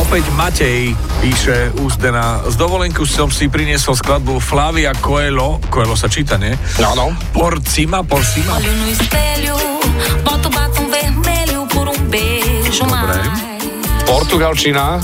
opäť 0.00 0.24
Matej 0.34 0.96
píše 1.22 1.70
úzdena. 1.78 2.42
Z 2.48 2.58
dovolenku 2.58 3.06
som 3.06 3.30
si 3.30 3.46
priniesol 3.46 3.94
skladbu 3.94 4.42
Flavia 4.42 4.90
Coelho. 4.96 5.62
Coelho 5.70 5.94
sa 5.94 6.10
číta, 6.10 6.34
nie? 6.40 6.56
No, 6.82 6.96
no. 6.98 7.06
Porcima, 7.30 8.02
porcima. 8.02 8.58
No 8.58 8.66
um 8.66 8.92
Dobre. 12.74 13.22
Portugalčina. 14.04 14.98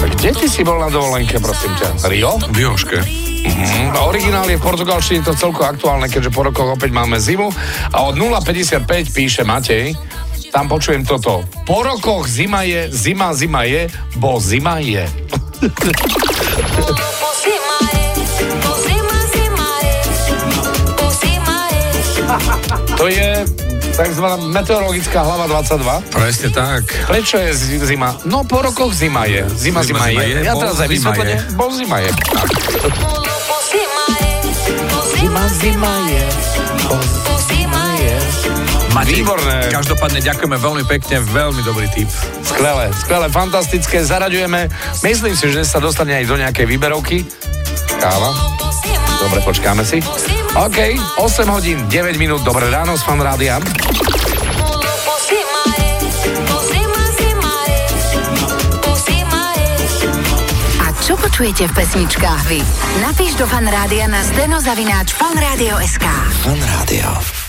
Kde 0.00 0.30
ty 0.32 0.46
si 0.48 0.64
bol 0.64 0.80
na 0.80 0.88
dovolenke, 0.88 1.36
prosím 1.36 1.76
ťa? 1.76 2.08
Rio? 2.08 2.40
V 2.40 2.56
Joške. 2.56 2.98
Mm, 3.40 3.96
originál 4.04 4.48
je 4.48 4.56
v 4.56 4.62
portugalčine 4.64 5.24
to 5.24 5.32
celko 5.32 5.64
aktuálne, 5.64 6.08
keďže 6.08 6.32
po 6.32 6.44
rokoch 6.44 6.76
opäť 6.76 6.92
máme 6.92 7.16
zimu. 7.20 7.48
A 7.92 8.08
od 8.08 8.16
0,55 8.16 9.16
píše 9.16 9.42
Matej, 9.44 9.96
tam 10.50 10.68
počujem 10.68 11.02
toto. 11.02 11.40
Po 11.62 11.82
rokoch 11.82 12.26
zima 12.26 12.62
je, 12.62 12.90
zima, 12.90 13.32
zima 13.32 13.62
je, 13.64 13.86
bo 14.14 14.38
zima 14.38 14.78
je. 14.78 15.06
To 22.92 23.08
je 23.08 23.44
takzvaná 23.96 24.36
meteorologická 24.38 25.24
hlava 25.24 25.48
22. 25.64 26.12
Presne 26.12 26.48
tak. 26.52 26.84
Prečo 27.06 27.36
je 27.38 27.50
zi- 27.50 27.80
zima? 27.82 28.12
No 28.22 28.44
po 28.44 28.60
rokoch 28.60 28.92
zima 28.92 29.24
je. 29.24 29.48
Zima, 29.50 29.80
zima, 29.80 30.04
Zima, 30.04 30.04
zima 30.04 30.20
je. 30.20 30.28
je, 30.30 30.44
Ja 30.44 30.54
teraz 30.54 30.76
aj 30.76 30.84
zima 30.84 30.92
vysvetlenie, 30.92 31.36
je. 31.38 31.56
bo 31.56 31.64
zima 31.70 31.96
je. 31.98 32.10
Tak. 32.12 32.48
Cima, 35.10 35.44
zima 35.54 35.92
Matej, 38.90 39.22
Výborné. 39.22 39.70
Každopádne 39.70 40.18
ďakujeme 40.18 40.56
veľmi 40.58 40.84
pekne, 40.84 41.22
veľmi 41.22 41.62
dobrý 41.62 41.86
tip. 41.94 42.10
Skvelé, 42.42 42.90
skvelé, 42.98 43.30
fantastické, 43.30 44.02
zaraďujeme. 44.02 44.66
Myslím 45.06 45.34
si, 45.38 45.46
že 45.54 45.62
sa 45.62 45.78
dostane 45.78 46.18
aj 46.18 46.24
do 46.26 46.34
nejakej 46.34 46.66
výberovky. 46.66 47.22
Káva. 48.02 48.34
Dobre, 49.20 49.44
počkáme 49.44 49.84
si. 49.86 50.02
OK, 50.56 50.78
8 51.22 51.54
hodín, 51.54 51.86
9 51.86 52.18
minút, 52.18 52.42
dobré 52.42 52.66
ráno 52.66 52.98
z 52.98 53.02
Fan 53.06 53.22
Rádia. 53.22 53.62
A 60.80 60.86
čo 61.04 61.14
počujete 61.14 61.70
v 61.70 61.72
pesničkách 61.78 62.42
vy? 62.50 62.60
Napíš 63.06 63.38
do 63.38 63.46
fanrádia 63.46 64.10
na 64.10 64.24
steno 64.26 64.58
zavináč 64.58 65.14
fanradio.sk. 65.14 66.06
Fan 66.42 66.58
Rádio. 66.58 67.30